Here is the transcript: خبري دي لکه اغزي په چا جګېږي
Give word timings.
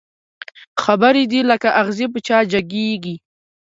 خبري 0.83 1.23
دي 1.31 1.41
لکه 1.51 1.69
اغزي 1.81 2.07
په 2.13 2.19
چا 2.27 2.37
جګېږي 2.51 3.15